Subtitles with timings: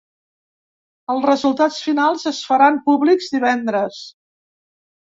[1.15, 4.05] Els resultats finals es faran públics divendres.